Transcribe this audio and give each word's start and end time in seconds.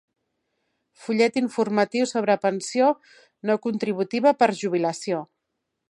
Fullet 1.01 1.37
informatiu 1.41 2.07
sobre 2.13 2.37
Pensió 2.47 2.89
no 3.51 3.59
contributiva 3.67 4.37
per 4.41 4.53
jubilació. 4.63 5.23